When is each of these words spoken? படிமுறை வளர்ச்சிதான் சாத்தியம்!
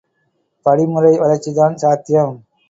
படிமுறை 0.65 1.11
வளர்ச்சிதான் 1.17 1.77
சாத்தியம்! 1.77 2.35